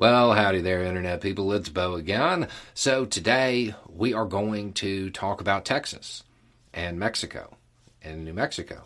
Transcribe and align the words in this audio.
Well, 0.00 0.32
howdy 0.32 0.60
there, 0.60 0.84
Internet 0.84 1.20
people. 1.22 1.52
It's 1.52 1.68
Bo 1.68 1.94
again. 1.94 2.46
So, 2.72 3.04
today 3.04 3.74
we 3.92 4.14
are 4.14 4.26
going 4.26 4.72
to 4.74 5.10
talk 5.10 5.40
about 5.40 5.64
Texas 5.64 6.22
and 6.72 7.00
Mexico 7.00 7.56
and 8.00 8.24
New 8.24 8.32
Mexico 8.32 8.84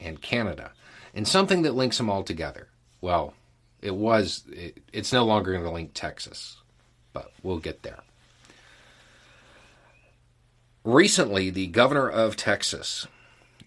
and 0.00 0.22
Canada 0.22 0.72
and 1.12 1.28
something 1.28 1.60
that 1.62 1.74
links 1.74 1.98
them 1.98 2.08
all 2.08 2.22
together. 2.22 2.68
Well, 3.02 3.34
it 3.82 3.94
was, 3.94 4.44
it, 4.50 4.78
it's 4.90 5.12
no 5.12 5.26
longer 5.26 5.52
going 5.52 5.64
to 5.64 5.70
link 5.70 5.90
Texas, 5.92 6.56
but 7.12 7.30
we'll 7.42 7.58
get 7.58 7.82
there. 7.82 8.00
Recently, 10.82 11.50
the 11.50 11.66
governor 11.66 12.08
of 12.08 12.36
Texas 12.36 13.06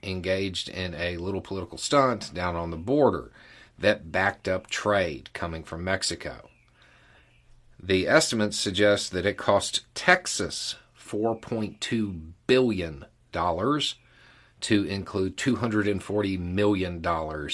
engaged 0.02 0.68
in 0.68 0.96
a 0.96 1.18
little 1.18 1.42
political 1.42 1.78
stunt 1.78 2.34
down 2.34 2.56
on 2.56 2.72
the 2.72 2.76
border 2.76 3.32
that 3.78 4.12
backed 4.12 4.48
up 4.48 4.66
trade 4.66 5.30
coming 5.34 5.64
from 5.64 5.84
Mexico. 5.84 6.48
The 7.84 8.08
estimates 8.08 8.58
suggest 8.58 9.12
that 9.12 9.26
it 9.26 9.38
cost 9.38 9.82
Texas 9.96 10.76
$4.2 11.00 12.22
billion 12.46 13.06
to 14.62 14.84
include 14.84 15.38
$240 15.38 16.40
million 16.40 17.50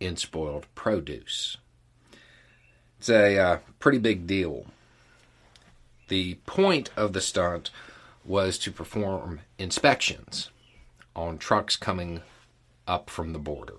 in 0.00 0.16
spoiled 0.16 0.66
produce. 0.74 1.58
It's 2.98 3.10
a 3.10 3.38
uh, 3.38 3.58
pretty 3.78 3.98
big 3.98 4.26
deal. 4.26 4.64
The 6.08 6.34
point 6.46 6.88
of 6.96 7.12
the 7.12 7.20
stunt 7.20 7.70
was 8.24 8.58
to 8.58 8.72
perform 8.72 9.40
inspections 9.58 10.50
on 11.14 11.36
trucks 11.36 11.76
coming 11.76 12.22
up 12.86 13.10
from 13.10 13.34
the 13.34 13.38
border. 13.38 13.76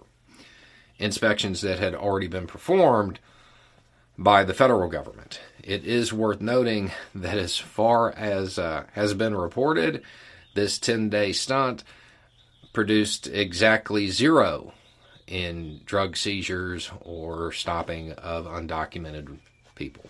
Inspections 0.99 1.61
that 1.61 1.79
had 1.79 1.95
already 1.95 2.27
been 2.27 2.47
performed 2.47 3.19
by 4.17 4.43
the 4.43 4.53
federal 4.53 4.89
government. 4.89 5.39
It 5.67 5.83
is 5.83 6.13
worth 6.13 6.39
noting 6.39 6.91
that, 7.13 7.37
as 7.37 7.57
far 7.57 8.13
as 8.13 8.57
uh, 8.57 8.85
has 8.93 9.13
been 9.13 9.35
reported, 9.35 10.01
this 10.55 10.79
10 10.79 11.09
day 11.09 11.33
stunt 11.33 11.83
produced 12.71 13.27
exactly 13.27 14.07
zero 14.07 14.71
in 15.27 15.81
drug 15.85 16.15
seizures 16.15 16.89
or 17.01 17.51
stopping 17.51 18.13
of 18.13 18.45
undocumented 18.45 19.39
people. 19.75 20.05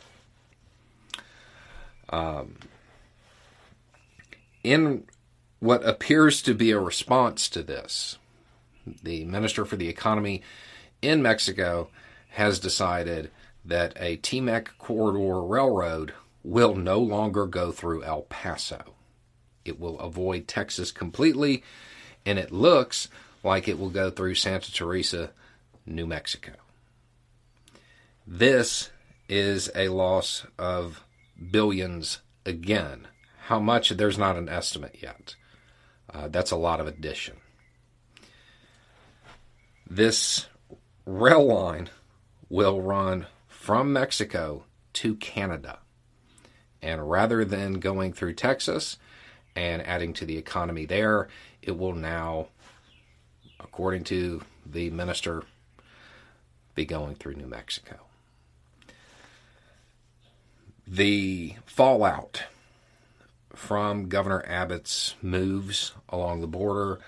Um, 2.09 2.57
in 4.63 5.05
what 5.59 5.83
appears 5.83 6.43
to 6.43 6.53
be 6.53 6.69
a 6.69 6.79
response 6.79 7.49
to 7.49 7.63
this, 7.63 8.19
the 9.01 9.25
Minister 9.25 9.65
for 9.65 9.75
the 9.75 9.89
Economy 9.89 10.43
in 11.01 11.23
Mexico 11.23 11.89
has 12.29 12.59
decided 12.59 13.31
that 13.67 13.93
a 13.97 14.17
TMEC 14.17 14.69
corridor 14.79 15.41
railroad 15.41 16.13
will 16.43 16.73
no 16.73 16.99
longer 16.99 17.45
go 17.45 17.71
through 17.71 18.03
El 18.03 18.21
Paso. 18.23 18.93
It 19.65 19.79
will 19.79 19.99
avoid 19.99 20.47
Texas 20.47 20.91
completely, 20.91 21.63
and 22.25 22.39
it 22.39 22.51
looks 22.51 23.09
like 23.43 23.67
it 23.67 23.77
will 23.77 23.89
go 23.89 24.09
through 24.09 24.35
Santa 24.35 24.71
Teresa, 24.71 25.31
New 25.85 26.07
Mexico. 26.07 26.53
This 28.25 28.89
is 29.27 29.69
a 29.75 29.89
loss 29.89 30.45
of 30.57 31.03
billions 31.51 32.19
again. 32.45 33.07
How 33.47 33.59
much? 33.59 33.89
There's 33.89 34.17
not 34.17 34.37
an 34.37 34.47
estimate 34.47 34.97
yet. 35.01 35.35
Uh, 36.13 36.29
that's 36.29 36.51
a 36.51 36.57
lot 36.57 36.79
of 36.79 36.87
addition. 36.87 37.35
This 39.89 40.47
rail 41.05 41.45
line 41.45 41.89
will 42.49 42.81
run 42.81 43.27
from 43.67 43.91
Mexico 43.91 44.63
to 44.93 45.13
Canada. 45.15 45.79
And 46.81 47.09
rather 47.09 47.43
than 47.43 47.81
going 47.81 48.13
through 48.13 48.35
Texas 48.35 48.95
and 49.57 49.85
adding 49.85 50.13
to 50.13 50.25
the 50.25 50.37
economy 50.37 50.85
there, 50.85 51.27
it 51.61 51.77
will 51.77 51.91
now, 51.91 52.47
according 53.59 54.05
to 54.05 54.41
the 54.65 54.89
minister, 54.91 55.43
be 56.75 56.85
going 56.85 57.15
through 57.15 57.33
New 57.33 57.45
Mexico. 57.45 57.97
The 60.87 61.55
fallout 61.65 62.43
from 63.53 64.07
Governor 64.07 64.45
Abbott's 64.47 65.15
moves 65.21 65.91
along 66.07 66.39
the 66.39 66.47
border 66.47 66.99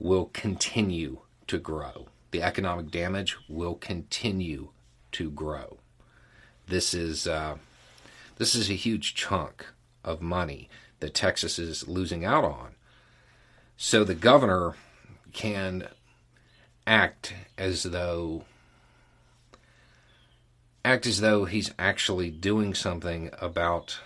will 0.00 0.24
continue 0.32 1.20
to 1.46 1.58
grow. 1.58 2.08
The 2.32 2.42
economic 2.42 2.90
damage 2.90 3.36
will 3.48 3.76
continue 3.76 4.70
to 5.12 5.30
grow. 5.30 5.78
This 6.66 6.94
is 6.94 7.26
uh, 7.26 7.56
this 8.36 8.54
is 8.54 8.70
a 8.70 8.74
huge 8.74 9.14
chunk 9.14 9.66
of 10.04 10.20
money 10.20 10.68
that 11.00 11.14
Texas 11.14 11.58
is 11.58 11.88
losing 11.88 12.24
out 12.24 12.44
on. 12.44 12.74
So 13.76 14.04
the 14.04 14.14
governor 14.14 14.74
can 15.32 15.88
act 16.86 17.34
as 17.58 17.82
though 17.84 18.44
act 20.84 21.06
as 21.06 21.20
though 21.20 21.44
he's 21.44 21.72
actually 21.78 22.30
doing 22.30 22.74
something 22.74 23.30
about 23.40 24.00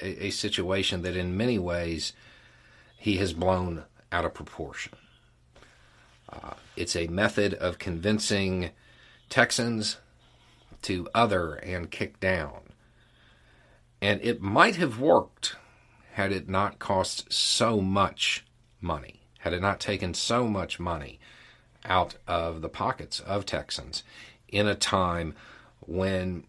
a, 0.00 0.26
a 0.26 0.30
situation 0.30 1.02
that 1.02 1.16
in 1.16 1.36
many 1.36 1.58
ways 1.58 2.12
he 2.98 3.16
has 3.16 3.32
blown 3.32 3.84
out 4.12 4.24
of 4.24 4.34
proportion. 4.34 4.92
Uh, 6.30 6.54
it's 6.76 6.96
a 6.96 7.06
method 7.06 7.54
of 7.54 7.78
convincing 7.78 8.70
Texans 9.28 9.98
to 10.84 11.08
other 11.14 11.54
and 11.54 11.90
kick 11.90 12.20
down. 12.20 12.60
And 14.00 14.20
it 14.22 14.40
might 14.40 14.76
have 14.76 15.00
worked 15.00 15.56
had 16.12 16.30
it 16.30 16.48
not 16.48 16.78
cost 16.78 17.32
so 17.32 17.80
much 17.80 18.44
money, 18.80 19.22
had 19.40 19.52
it 19.52 19.60
not 19.60 19.80
taken 19.80 20.14
so 20.14 20.46
much 20.46 20.78
money 20.78 21.18
out 21.84 22.16
of 22.26 22.62
the 22.62 22.68
pockets 22.68 23.18
of 23.20 23.44
Texans 23.44 24.04
in 24.48 24.68
a 24.68 24.74
time 24.74 25.34
when 25.80 26.44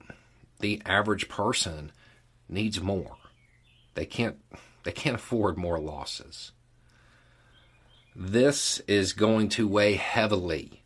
the 0.59 0.81
average 0.85 1.27
person 1.27 1.91
needs 2.47 2.79
more. 2.79 3.17
They 3.95 4.05
can't 4.05 4.37
they 4.83 4.91
can't 4.91 5.15
afford 5.15 5.57
more 5.57 5.79
losses. 5.79 6.51
This 8.15 8.79
is 8.87 9.13
going 9.13 9.49
to 9.49 9.67
weigh 9.67 9.95
heavily 9.95 10.83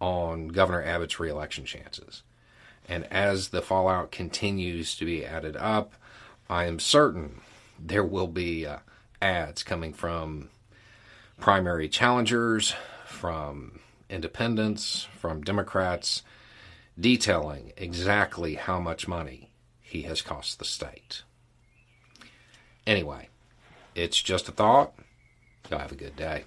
on 0.00 0.48
Governor 0.48 0.82
Abbott's 0.82 1.20
reelection 1.20 1.64
chances. 1.64 2.22
And 2.88 3.06
as 3.10 3.48
the 3.48 3.62
fallout 3.62 4.10
continues 4.10 4.94
to 4.96 5.04
be 5.04 5.24
added 5.24 5.56
up, 5.56 5.94
I 6.48 6.66
am 6.66 6.78
certain 6.78 7.40
there 7.78 8.04
will 8.04 8.26
be 8.26 8.66
uh, 8.66 8.78
ads 9.22 9.62
coming 9.62 9.92
from 9.92 10.50
primary 11.38 11.88
challengers, 11.88 12.74
from 13.06 13.80
independents, 14.10 15.08
from 15.18 15.42
Democrats, 15.42 16.22
detailing 16.98 17.72
exactly 17.76 18.54
how 18.54 18.78
much 18.78 19.08
money 19.08 19.50
he 19.80 20.02
has 20.02 20.22
cost 20.22 20.58
the 20.58 20.64
state. 20.64 21.22
Anyway, 22.86 23.28
it's 23.94 24.20
just 24.20 24.48
a 24.48 24.52
thought. 24.52 24.92
Y'all 25.70 25.78
have 25.80 25.92
a 25.92 25.96
good 25.96 26.16
day. 26.16 26.44